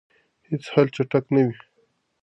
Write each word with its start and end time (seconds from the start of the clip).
هیڅ 0.47 0.63
حل 0.73 0.87
چټک 0.95 1.25
نه 1.33 1.41
وي. 1.47 1.57